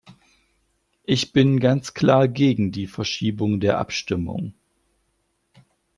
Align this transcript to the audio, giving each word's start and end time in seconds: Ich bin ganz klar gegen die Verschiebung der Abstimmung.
Ich 1.03 1.31
bin 1.31 1.59
ganz 1.59 1.93
klar 1.93 2.27
gegen 2.27 2.71
die 2.71 2.87
Verschiebung 2.87 3.59
der 3.59 3.77
Abstimmung. 3.77 4.55